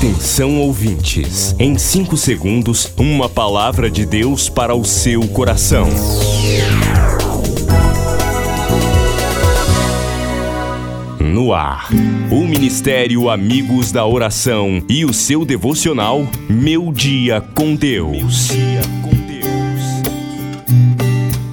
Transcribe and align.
Atenção 0.00 0.58
ouvintes, 0.58 1.54
em 1.58 1.76
5 1.76 2.16
segundos, 2.16 2.90
uma 2.96 3.28
palavra 3.28 3.90
de 3.90 4.06
Deus 4.06 4.48
para 4.48 4.74
o 4.74 4.82
seu 4.82 5.28
coração. 5.28 5.86
No 11.20 11.52
ar, 11.52 11.90
o 12.32 12.46
Ministério 12.46 13.28
Amigos 13.28 13.92
da 13.92 14.06
Oração 14.06 14.82
e 14.88 15.04
o 15.04 15.12
seu 15.12 15.44
devocional 15.44 16.26
Meu 16.48 16.90
Dia 16.90 17.42
com 17.54 17.74
Deus. 17.74 18.48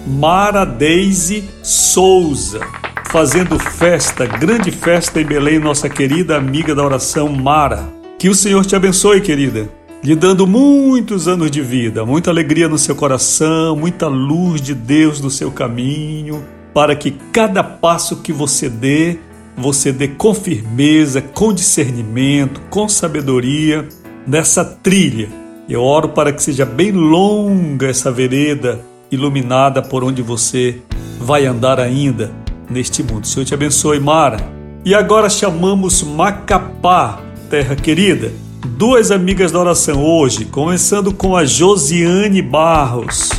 Mara 0.06 0.66
Deise 0.66 1.42
Souza 1.62 2.87
fazendo 3.08 3.58
festa, 3.58 4.26
grande 4.26 4.70
festa 4.70 5.18
em 5.18 5.24
Belém, 5.24 5.58
nossa 5.58 5.88
querida 5.88 6.36
amiga 6.36 6.74
da 6.74 6.84
oração 6.84 7.28
Mara. 7.28 7.88
Que 8.18 8.28
o 8.28 8.34
Senhor 8.34 8.64
te 8.66 8.76
abençoe, 8.76 9.22
querida, 9.22 9.68
lhe 10.02 10.14
dando 10.14 10.46
muitos 10.46 11.26
anos 11.26 11.50
de 11.50 11.62
vida, 11.62 12.04
muita 12.04 12.30
alegria 12.30 12.68
no 12.68 12.76
seu 12.76 12.94
coração, 12.94 13.74
muita 13.76 14.08
luz 14.08 14.60
de 14.60 14.74
Deus 14.74 15.22
no 15.22 15.30
seu 15.30 15.50
caminho, 15.50 16.44
para 16.74 16.94
que 16.94 17.12
cada 17.32 17.64
passo 17.64 18.16
que 18.16 18.32
você 18.32 18.68
dê, 18.68 19.18
você 19.56 19.90
dê 19.90 20.08
com 20.08 20.34
firmeza, 20.34 21.22
com 21.22 21.52
discernimento, 21.52 22.60
com 22.68 22.88
sabedoria 22.90 23.88
nessa 24.26 24.64
trilha. 24.64 25.30
Eu 25.66 25.82
oro 25.82 26.10
para 26.10 26.30
que 26.30 26.42
seja 26.42 26.66
bem 26.66 26.92
longa 26.92 27.88
essa 27.88 28.12
vereda 28.12 28.84
iluminada 29.10 29.80
por 29.80 30.04
onde 30.04 30.20
você 30.20 30.76
vai 31.18 31.46
andar 31.46 31.80
ainda 31.80 32.30
neste 32.70 33.02
mundo. 33.02 33.26
Senhor 33.26 33.44
te 33.44 33.54
abençoe, 33.54 34.00
Mara. 34.00 34.38
E 34.84 34.94
agora 34.94 35.28
chamamos 35.28 36.02
Macapá, 36.02 37.20
terra 37.50 37.74
querida. 37.76 38.32
Duas 38.76 39.10
amigas 39.10 39.52
da 39.52 39.58
oração 39.58 40.04
hoje, 40.04 40.44
começando 40.44 41.12
com 41.12 41.36
a 41.36 41.44
Josiane 41.44 42.40
Barros. 42.42 43.30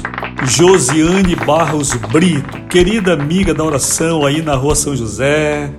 Josiane 0.46 1.36
Barros 1.36 1.94
Brito, 2.12 2.62
querida 2.70 3.14
amiga 3.14 3.54
da 3.54 3.64
oração 3.64 4.26
aí 4.26 4.42
na 4.42 4.56
rua 4.56 4.76
São 4.76 4.96
José. 4.96 5.70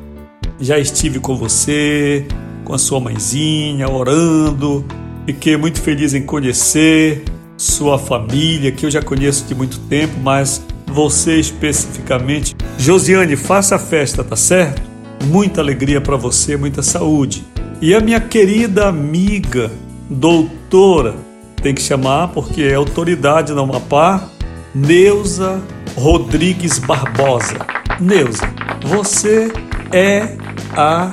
Já 0.61 0.79
estive 0.79 1.19
com 1.19 1.37
você, 1.37 2.27
com 2.65 2.75
a 2.75 2.79
sua 2.79 3.01
mãezinha, 3.01 3.89
orando. 3.89 4.85
Fiquei 5.27 5.57
muito 5.57 5.81
feliz 5.81 6.15
em 6.15 6.23
conhecer 6.23 7.25
sua 7.57 7.99
família, 7.99 8.73
que 8.73 8.87
eu 8.87 8.91
já 8.91 9.03
conheço 9.03 9.45
de 9.47 9.55
muito 9.55 9.79
tempo, 9.81 10.15
mas 10.23 10.65
você 10.91 11.39
especificamente. 11.39 12.55
Josiane, 12.79 13.37
faça 13.37 13.77
a 13.77 13.79
festa, 13.79 14.25
tá 14.25 14.37
certo? 14.37 14.83
Muita 15.25 15.61
alegria 15.61 16.01
para 16.01 16.17
você, 16.17 16.57
muita 16.57 16.83
saúde. 16.83 17.45
E 17.81 17.95
a 17.95 18.01
minha 18.01 18.21
querida 18.21 18.89
amiga, 18.89 19.71
doutora, 20.09 21.15
tem 21.63 21.75
que 21.75 21.81
chamar 21.81 22.29
porque 22.29 22.63
é 22.63 22.75
autoridade 22.75 23.53
no 23.53 23.63
Amapá, 23.63 24.29
Neuza 24.75 25.61
Rodrigues 25.95 26.79
Barbosa. 26.79 27.59
Neuza, 28.01 28.49
você 28.83 29.53
é 29.93 30.37
a 30.77 31.13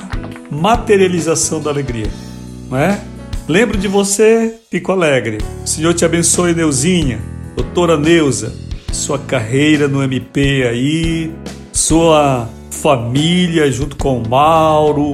materialização 0.50 1.60
da 1.60 1.70
alegria, 1.70 2.10
não 2.70 2.78
é? 2.78 3.00
Lembro 3.46 3.78
de 3.78 3.88
você, 3.88 4.54
fico 4.70 4.92
alegre. 4.92 5.38
O 5.64 5.66
Senhor 5.66 5.94
te 5.94 6.04
abençoe, 6.04 6.54
Neuzinha, 6.54 7.18
doutora 7.56 7.96
Neuza 7.96 8.67
sua 8.92 9.18
carreira 9.18 9.88
no 9.88 10.02
MP 10.02 10.66
aí, 10.68 11.32
sua 11.72 12.48
família 12.70 13.70
junto 13.70 13.96
com 13.96 14.20
o 14.20 14.28
Mauro, 14.28 15.12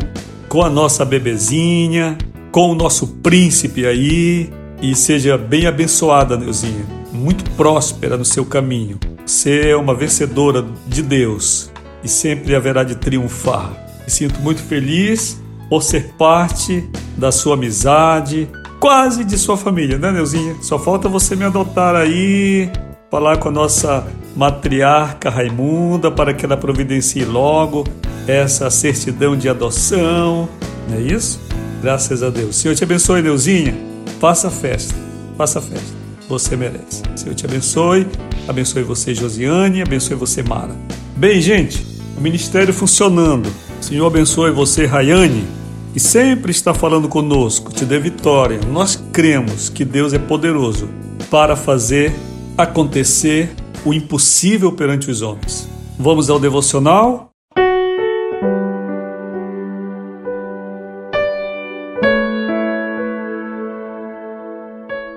com 0.48 0.62
a 0.62 0.70
nossa 0.70 1.04
bebezinha, 1.04 2.16
com 2.50 2.70
o 2.70 2.74
nosso 2.74 3.06
príncipe 3.22 3.86
aí 3.86 4.50
e 4.80 4.94
seja 4.94 5.38
bem 5.38 5.66
abençoada, 5.66 6.36
Neuzinha, 6.36 6.84
muito 7.12 7.50
próspera 7.52 8.16
no 8.16 8.24
seu 8.24 8.44
caminho. 8.44 8.98
Você 9.24 9.70
é 9.70 9.76
uma 9.76 9.94
vencedora 9.94 10.64
de 10.86 11.02
Deus 11.02 11.70
e 12.02 12.08
sempre 12.08 12.54
haverá 12.54 12.84
de 12.84 12.96
triunfar. 12.96 13.72
Me 14.04 14.10
sinto 14.10 14.38
muito 14.40 14.62
feliz 14.62 15.42
por 15.68 15.82
ser 15.82 16.12
parte 16.18 16.88
da 17.16 17.32
sua 17.32 17.54
amizade, 17.54 18.48
quase 18.78 19.24
de 19.24 19.38
sua 19.38 19.56
família, 19.56 19.96
né, 19.96 20.12
Neuzinha? 20.12 20.56
Só 20.60 20.78
falta 20.78 21.08
você 21.08 21.34
me 21.34 21.44
adotar 21.44 21.96
aí 21.96 22.70
falar 23.14 23.36
com 23.36 23.48
a 23.48 23.52
nossa 23.52 24.04
matriarca 24.34 25.30
Raimunda 25.30 26.10
para 26.10 26.34
que 26.34 26.44
ela 26.44 26.56
providencie 26.56 27.24
logo 27.24 27.84
essa 28.26 28.68
certidão 28.70 29.36
de 29.36 29.48
adoção, 29.48 30.48
não 30.88 30.96
é 30.96 31.00
isso? 31.00 31.40
Graças 31.80 32.24
a 32.24 32.28
Deus. 32.28 32.56
Senhor 32.56 32.74
te 32.74 32.82
abençoe, 32.82 33.22
Deusinha. 33.22 33.72
Faça 34.18 34.50
festa, 34.50 34.96
faça 35.38 35.60
festa. 35.60 35.94
Você 36.28 36.56
merece. 36.56 37.04
Senhor 37.14 37.36
te 37.36 37.46
abençoe, 37.46 38.04
abençoe 38.48 38.82
você, 38.82 39.14
Josiane, 39.14 39.80
abençoe 39.80 40.16
você, 40.16 40.42
Mara. 40.42 40.74
Bem, 41.16 41.40
gente, 41.40 41.86
o 42.18 42.20
ministério 42.20 42.74
funcionando. 42.74 43.48
Senhor 43.80 44.08
abençoe 44.08 44.50
você, 44.50 44.86
Rayane, 44.86 45.46
e 45.94 46.00
sempre 46.00 46.50
está 46.50 46.74
falando 46.74 47.08
conosco, 47.08 47.72
te 47.72 47.84
dê 47.84 47.96
vitória. 47.96 48.58
Nós 48.72 49.00
cremos 49.12 49.68
que 49.68 49.84
Deus 49.84 50.12
é 50.12 50.18
poderoso 50.18 50.88
para 51.30 51.54
fazer 51.54 52.12
acontecer 52.56 53.50
o 53.84 53.92
impossível 53.92 54.72
perante 54.72 55.10
os 55.10 55.22
homens. 55.22 55.68
Vamos 55.98 56.30
ao 56.30 56.38
devocional? 56.38 57.30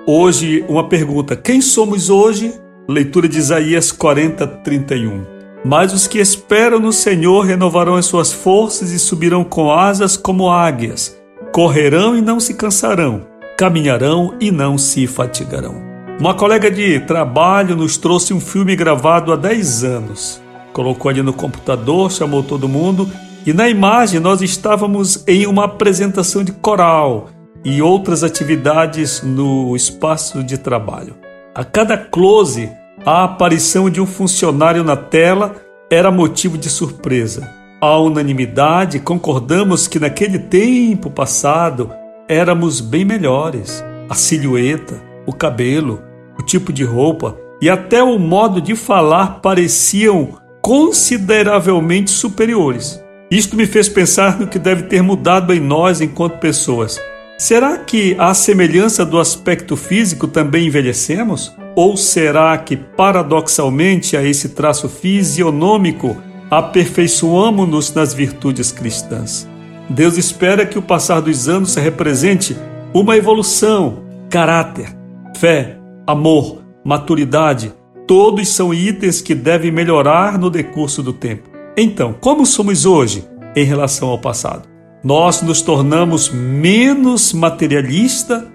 Hoje, 0.06 0.64
uma 0.68 0.88
pergunta: 0.88 1.36
quem 1.36 1.60
somos 1.60 2.08
hoje? 2.10 2.52
Leitura 2.88 3.28
de 3.28 3.38
Isaías 3.38 3.92
40, 3.92 4.46
31. 4.46 5.24
Mas 5.64 5.92
os 5.92 6.06
que 6.06 6.18
esperam 6.18 6.78
no 6.78 6.92
Senhor 6.92 7.44
renovarão 7.44 7.96
as 7.96 8.06
suas 8.06 8.32
forças 8.32 8.90
e 8.92 8.98
subirão 8.98 9.44
com 9.44 9.70
asas 9.70 10.16
como 10.16 10.48
águias, 10.48 11.18
correrão 11.52 12.16
e 12.16 12.22
não 12.22 12.40
se 12.40 12.54
cansarão, 12.54 13.26
caminharão 13.58 14.34
e 14.40 14.50
não 14.50 14.78
se 14.78 15.06
fatigarão. 15.06 15.87
Uma 16.18 16.34
colega 16.34 16.68
de 16.68 16.98
trabalho 16.98 17.76
nos 17.76 17.96
trouxe 17.96 18.34
um 18.34 18.40
filme 18.40 18.74
gravado 18.74 19.32
há 19.32 19.36
10 19.36 19.84
anos. 19.84 20.42
Colocou 20.72 21.08
ali 21.08 21.22
no 21.22 21.32
computador, 21.32 22.10
chamou 22.10 22.42
todo 22.42 22.68
mundo 22.68 23.08
e 23.46 23.52
na 23.52 23.68
imagem 23.68 24.18
nós 24.18 24.42
estávamos 24.42 25.22
em 25.28 25.46
uma 25.46 25.66
apresentação 25.66 26.42
de 26.42 26.50
coral 26.50 27.28
e 27.64 27.80
outras 27.80 28.24
atividades 28.24 29.22
no 29.22 29.76
espaço 29.76 30.42
de 30.42 30.58
trabalho. 30.58 31.14
A 31.54 31.62
cada 31.62 31.96
close, 31.96 32.68
a 33.06 33.22
aparição 33.22 33.88
de 33.88 34.00
um 34.00 34.06
funcionário 34.06 34.82
na 34.82 34.96
tela 34.96 35.54
era 35.88 36.10
motivo 36.10 36.58
de 36.58 36.68
surpresa. 36.68 37.48
À 37.80 37.96
unanimidade, 37.96 38.98
concordamos 38.98 39.86
que 39.86 40.00
naquele 40.00 40.40
tempo 40.40 41.10
passado 41.10 41.92
éramos 42.28 42.80
bem 42.80 43.04
melhores. 43.04 43.84
A 44.10 44.16
silhueta, 44.16 45.00
o 45.24 45.32
cabelo, 45.32 46.07
o 46.38 46.42
tipo 46.42 46.72
de 46.72 46.84
roupa 46.84 47.36
e 47.60 47.68
até 47.68 48.02
o 48.02 48.18
modo 48.18 48.60
de 48.60 48.76
falar 48.76 49.40
pareciam 49.40 50.38
consideravelmente 50.62 52.10
superiores. 52.10 53.02
Isto 53.30 53.56
me 53.56 53.66
fez 53.66 53.88
pensar 53.88 54.38
no 54.38 54.46
que 54.46 54.58
deve 54.58 54.84
ter 54.84 55.02
mudado 55.02 55.52
em 55.52 55.60
nós 55.60 56.00
enquanto 56.00 56.38
pessoas. 56.38 57.00
Será 57.38 57.78
que, 57.78 58.16
à 58.18 58.34
semelhança 58.34 59.04
do 59.06 59.18
aspecto 59.18 59.76
físico, 59.76 60.26
também 60.26 60.66
envelhecemos? 60.66 61.54
Ou 61.76 61.96
será 61.96 62.56
que, 62.58 62.76
paradoxalmente, 62.76 64.16
a 64.16 64.24
esse 64.24 64.48
traço 64.50 64.88
fisionômico, 64.88 66.16
aperfeiçoamos-nos 66.50 67.94
nas 67.94 68.12
virtudes 68.12 68.72
cristãs? 68.72 69.46
Deus 69.88 70.18
espera 70.18 70.66
que 70.66 70.78
o 70.78 70.82
passar 70.82 71.20
dos 71.20 71.48
anos 71.48 71.76
represente 71.76 72.56
uma 72.92 73.16
evolução, 73.16 74.02
caráter, 74.28 74.88
fé, 75.36 75.77
amor, 76.08 76.62
maturidade, 76.82 77.70
todos 78.06 78.48
são 78.48 78.72
itens 78.72 79.20
que 79.20 79.34
devem 79.34 79.70
melhorar 79.70 80.38
no 80.38 80.48
decurso 80.48 81.02
do 81.02 81.12
tempo. 81.12 81.50
Então, 81.76 82.14
como 82.18 82.46
somos 82.46 82.86
hoje 82.86 83.28
em 83.54 83.62
relação 83.62 84.08
ao 84.08 84.18
passado? 84.18 84.66
Nós 85.04 85.42
nos 85.42 85.60
tornamos 85.60 86.30
menos 86.30 87.34
materialista? 87.34 88.50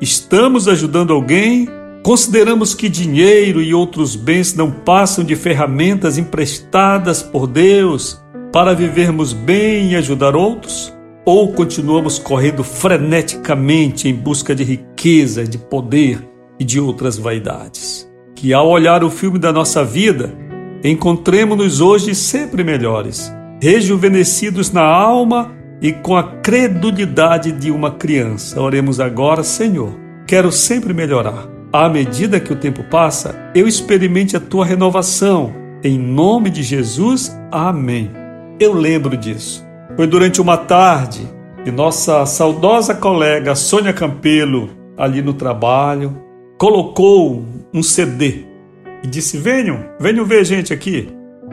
Estamos 0.00 0.66
ajudando 0.66 1.12
alguém? 1.12 1.68
Consideramos 2.02 2.74
que 2.74 2.88
dinheiro 2.88 3.60
e 3.60 3.74
outros 3.74 4.16
bens 4.16 4.54
não 4.54 4.70
passam 4.70 5.22
de 5.22 5.36
ferramentas 5.36 6.16
emprestadas 6.16 7.22
por 7.22 7.46
Deus 7.46 8.18
para 8.50 8.74
vivermos 8.74 9.34
bem 9.34 9.92
e 9.92 9.96
ajudar 9.96 10.34
outros? 10.34 10.90
Ou 11.26 11.52
continuamos 11.52 12.18
correndo 12.18 12.64
freneticamente 12.64 14.08
em 14.08 14.14
busca 14.14 14.54
de 14.54 14.64
riqueza, 14.64 15.44
de 15.44 15.58
poder 15.58 16.33
e 16.64 16.66
de 16.66 16.80
outras 16.80 17.18
vaidades? 17.18 18.10
Que 18.34 18.54
ao 18.54 18.66
olhar 18.68 19.04
o 19.04 19.10
filme 19.10 19.38
da 19.38 19.52
nossa 19.52 19.84
vida, 19.84 20.34
encontremos-nos 20.82 21.80
hoje 21.80 22.14
sempre 22.14 22.64
melhores, 22.64 23.30
rejuvenescidos 23.62 24.72
na 24.72 24.82
alma 24.82 25.52
e 25.80 25.92
com 25.92 26.16
a 26.16 26.22
credulidade 26.22 27.52
de 27.52 27.70
uma 27.70 27.90
criança. 27.90 28.60
Oremos 28.60 28.98
agora, 28.98 29.44
Senhor. 29.44 29.94
Quero 30.26 30.50
sempre 30.50 30.94
melhorar. 30.94 31.46
À 31.70 31.88
medida 31.88 32.40
que 32.40 32.52
o 32.52 32.56
tempo 32.56 32.82
passa, 32.84 33.50
eu 33.54 33.68
experimente 33.68 34.36
a 34.36 34.40
tua 34.40 34.64
renovação. 34.64 35.52
Em 35.82 35.98
nome 35.98 36.48
de 36.48 36.62
Jesus, 36.62 37.36
amém. 37.52 38.10
Eu 38.58 38.72
lembro 38.72 39.16
disso. 39.16 39.62
Foi 39.96 40.06
durante 40.06 40.40
uma 40.40 40.56
tarde 40.56 41.28
que 41.62 41.70
nossa 41.70 42.24
saudosa 42.24 42.94
colega 42.94 43.54
Sônia 43.54 43.92
Campelo, 43.92 44.70
ali 44.96 45.20
no 45.20 45.34
trabalho, 45.34 46.23
colocou 46.58 47.44
um 47.72 47.82
CD 47.82 48.44
e 49.02 49.06
disse: 49.06 49.38
Venham, 49.38 49.84
venham 49.98 50.24
ver 50.24 50.44
gente 50.44 50.72
aqui. 50.72 51.08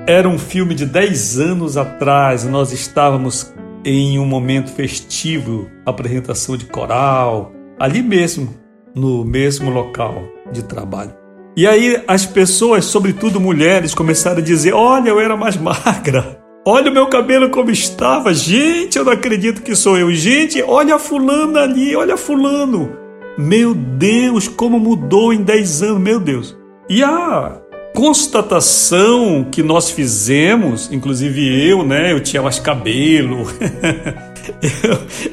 Era 0.08 0.28
um 0.28 0.40
filme 0.40 0.74
de 0.74 0.86
10 0.86 1.40
anos 1.40 1.78
atrás, 1.78 2.44
nós 2.44 2.72
estávamos 2.72 3.54
em 3.84 4.18
um 4.20 4.26
momento 4.26 4.72
festivo, 4.72 5.68
apresentação 5.86 6.56
de 6.56 6.66
coral, 6.66 7.52
ali 7.80 8.02
mesmo, 8.02 8.54
no 8.96 9.24
mesmo 9.26 9.70
local 9.70 10.24
de 10.52 10.64
trabalho. 10.64 11.14
E 11.56 11.68
aí 11.68 12.02
as 12.08 12.26
pessoas, 12.26 12.86
sobretudo 12.86 13.40
mulheres, 13.40 13.94
começaram 13.94 14.40
a 14.40 14.44
dizer: 14.44 14.74
Olha, 14.74 15.10
eu 15.10 15.20
era 15.20 15.36
mais 15.36 15.58
magra. 15.60 16.40
Olha 16.66 16.92
o 16.92 16.94
meu 16.94 17.08
cabelo 17.08 17.50
como 17.50 17.72
estava. 17.72 18.34
Gente, 18.34 18.98
eu 18.98 19.04
não 19.04 19.14
acredito 19.14 19.64
que 19.64 19.76
sou 19.76 19.98
eu. 19.98 20.14
Gente, 20.14 20.62
olha 20.62 20.96
a 20.96 21.00
fulana 21.00 21.62
ali, 21.62 21.96
olha 21.96 22.16
fulano. 22.16 23.01
Meu 23.42 23.74
Deus, 23.74 24.48
como 24.48 24.80
mudou 24.80 25.34
em 25.34 25.42
10 25.42 25.82
anos, 25.82 26.00
meu 26.00 26.20
Deus. 26.20 26.56
E 26.88 27.04
a 27.04 27.60
constatação 27.96 29.48
que 29.52 29.64
nós 29.64 29.90
fizemos, 29.90 30.92
inclusive 30.92 31.68
eu, 31.68 31.84
né? 31.84 32.12
Eu 32.14 32.20
tinha 32.20 32.44
mais 32.44 32.60
cabelo, 32.60 33.48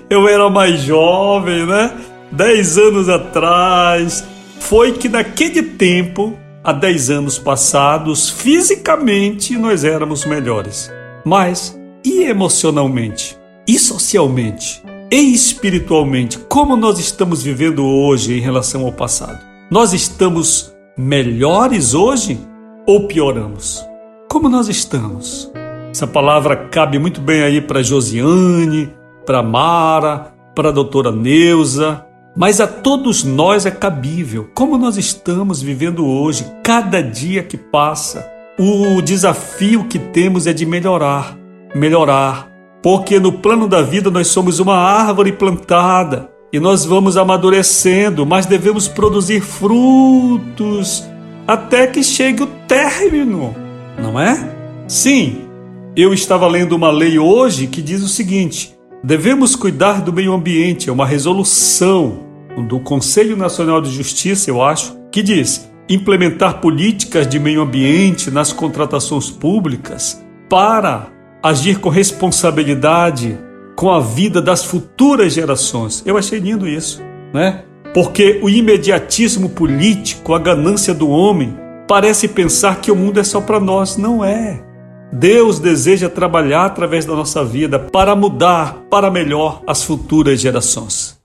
eu, 0.08 0.22
eu 0.22 0.26
era 0.28 0.48
mais 0.48 0.80
jovem, 0.80 1.66
né? 1.66 1.92
Dez 2.32 2.78
anos 2.78 3.10
atrás, 3.10 4.24
foi 4.58 4.92
que 4.92 5.10
naquele 5.10 5.62
tempo, 5.62 6.32
há 6.64 6.72
dez 6.72 7.10
anos 7.10 7.38
passados, 7.38 8.30
fisicamente 8.30 9.54
nós 9.58 9.84
éramos 9.84 10.24
melhores. 10.24 10.90
Mas 11.26 11.78
e 12.02 12.22
emocionalmente? 12.22 13.36
E 13.66 13.78
socialmente? 13.78 14.82
Espiritualmente? 15.10 16.38
Como 16.38 16.76
nós 16.76 16.98
estamos 16.98 17.42
vivendo 17.42 17.82
hoje 17.82 18.34
em 18.36 18.40
relação 18.40 18.84
ao 18.84 18.92
passado? 18.92 19.38
Nós 19.70 19.94
estamos 19.94 20.74
melhores 20.98 21.94
hoje 21.94 22.38
ou 22.86 23.06
pioramos? 23.06 23.82
Como 24.28 24.50
nós 24.50 24.68
estamos? 24.68 25.50
Essa 25.90 26.06
palavra 26.06 26.54
cabe 26.68 26.98
muito 26.98 27.22
bem 27.22 27.40
aí 27.40 27.58
para 27.58 27.82
Josiane, 27.82 28.92
para 29.24 29.42
Mara, 29.42 30.34
para 30.54 30.68
a 30.68 30.72
doutora 30.72 31.10
Neuza, 31.10 32.04
mas 32.36 32.60
a 32.60 32.66
todos 32.66 33.24
nós 33.24 33.64
é 33.64 33.70
cabível. 33.70 34.50
Como 34.54 34.76
nós 34.76 34.98
estamos 34.98 35.62
vivendo 35.62 36.06
hoje, 36.06 36.44
cada 36.62 37.02
dia 37.02 37.42
que 37.42 37.56
passa, 37.56 38.30
o 38.58 39.00
desafio 39.00 39.84
que 39.84 39.98
temos 39.98 40.46
é 40.46 40.52
de 40.52 40.66
melhorar, 40.66 41.34
melhorar, 41.74 42.47
porque 42.82 43.18
no 43.18 43.32
plano 43.32 43.66
da 43.66 43.82
vida 43.82 44.10
nós 44.10 44.28
somos 44.28 44.58
uma 44.60 44.76
árvore 44.76 45.32
plantada 45.32 46.30
e 46.52 46.58
nós 46.58 46.84
vamos 46.84 47.16
amadurecendo, 47.16 48.24
mas 48.24 48.46
devemos 48.46 48.88
produzir 48.88 49.40
frutos 49.40 51.06
até 51.46 51.86
que 51.86 52.02
chegue 52.02 52.42
o 52.42 52.46
término, 52.66 53.54
não 53.98 54.18
é? 54.18 54.54
Sim, 54.86 55.48
eu 55.96 56.14
estava 56.14 56.46
lendo 56.46 56.72
uma 56.72 56.90
lei 56.90 57.18
hoje 57.18 57.66
que 57.66 57.82
diz 57.82 58.02
o 58.02 58.08
seguinte: 58.08 58.74
devemos 59.02 59.56
cuidar 59.56 60.00
do 60.00 60.12
meio 60.12 60.32
ambiente, 60.32 60.88
é 60.88 60.92
uma 60.92 61.06
resolução 61.06 62.20
do 62.68 62.80
Conselho 62.80 63.36
Nacional 63.36 63.80
de 63.80 63.90
Justiça, 63.90 64.50
eu 64.50 64.62
acho, 64.62 64.96
que 65.10 65.22
diz 65.22 65.68
implementar 65.88 66.60
políticas 66.60 67.26
de 67.26 67.38
meio 67.38 67.62
ambiente 67.62 68.30
nas 68.30 68.52
contratações 68.52 69.30
públicas 69.30 70.22
para 70.48 71.17
agir 71.48 71.80
com 71.80 71.88
responsabilidade 71.88 73.38
com 73.74 73.90
a 73.90 73.98
vida 74.00 74.42
das 74.42 74.64
futuras 74.64 75.32
gerações. 75.32 76.02
Eu 76.04 76.18
achei 76.18 76.38
lindo 76.38 76.68
isso, 76.68 77.00
né? 77.32 77.64
Porque 77.94 78.38
o 78.42 78.50
imediatismo 78.50 79.48
político, 79.48 80.34
a 80.34 80.38
ganância 80.38 80.92
do 80.92 81.08
homem, 81.08 81.56
parece 81.86 82.28
pensar 82.28 82.80
que 82.80 82.90
o 82.90 82.96
mundo 82.96 83.18
é 83.18 83.24
só 83.24 83.40
para 83.40 83.58
nós. 83.58 83.96
Não 83.96 84.22
é. 84.24 84.62
Deus 85.10 85.58
deseja 85.58 86.10
trabalhar 86.10 86.66
através 86.66 87.06
da 87.06 87.14
nossa 87.14 87.42
vida 87.42 87.78
para 87.78 88.14
mudar 88.14 88.74
para 88.90 89.10
melhor 89.10 89.62
as 89.66 89.82
futuras 89.82 90.38
gerações. 90.38 91.16